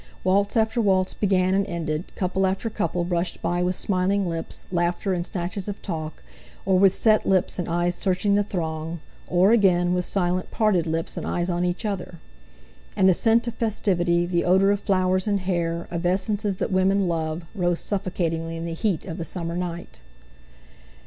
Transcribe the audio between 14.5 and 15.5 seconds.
of flowers, and